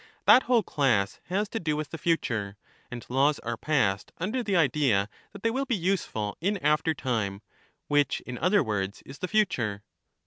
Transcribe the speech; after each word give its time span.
That 0.25 0.41
whole 0.49 0.63
class 0.63 1.19
soceatbs, 1.19 1.27
has 1.27 1.49
to 1.49 1.59
do 1.59 1.75
with 1.77 1.91
the 1.91 1.99
future, 1.99 2.57
and 2.89 3.05
laws 3.07 3.37
are 3.37 3.55
passed 3.55 4.11
under 4.17 4.41
the 4.41 4.55
idea 4.55 5.07
thbodoeus. 5.11 5.31
that 5.33 5.43
they 5.43 5.51
will 5.51 5.65
be 5.65 5.75
useful 5.75 6.35
in 6.41 6.57
after 6.57 6.95
time; 6.95 7.43
which, 7.87 8.19
in 8.21 8.39
other 8.39 8.63
words, 8.63 9.03
i» 9.05 9.05
«^^«7 9.05 9.11
is 9.11 9.19
the 9.19 9.27
future. 9.27 9.83